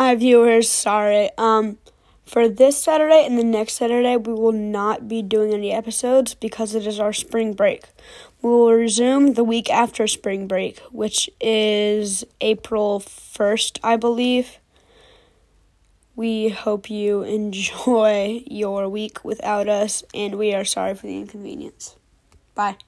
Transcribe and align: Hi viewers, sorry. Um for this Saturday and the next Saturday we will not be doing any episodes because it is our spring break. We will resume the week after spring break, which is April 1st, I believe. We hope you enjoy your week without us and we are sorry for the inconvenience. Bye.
Hi 0.00 0.14
viewers, 0.14 0.66
sorry. 0.70 1.28
Um 1.36 1.76
for 2.24 2.48
this 2.48 2.82
Saturday 2.82 3.26
and 3.26 3.38
the 3.38 3.44
next 3.44 3.74
Saturday 3.74 4.16
we 4.16 4.32
will 4.32 4.50
not 4.78 5.08
be 5.08 5.20
doing 5.20 5.52
any 5.52 5.72
episodes 5.72 6.32
because 6.32 6.74
it 6.74 6.86
is 6.86 6.98
our 6.98 7.12
spring 7.12 7.52
break. 7.52 7.82
We 8.40 8.48
will 8.48 8.72
resume 8.72 9.34
the 9.34 9.44
week 9.44 9.68
after 9.68 10.06
spring 10.06 10.48
break, 10.48 10.78
which 10.90 11.28
is 11.38 12.24
April 12.40 13.00
1st, 13.00 13.78
I 13.82 13.96
believe. 13.96 14.58
We 16.16 16.48
hope 16.48 16.88
you 16.88 17.20
enjoy 17.38 18.42
your 18.46 18.88
week 18.88 19.22
without 19.22 19.68
us 19.68 20.02
and 20.14 20.38
we 20.38 20.54
are 20.54 20.64
sorry 20.64 20.94
for 20.94 21.08
the 21.08 21.18
inconvenience. 21.18 21.96
Bye. 22.54 22.78